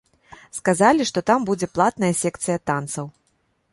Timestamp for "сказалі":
0.59-1.05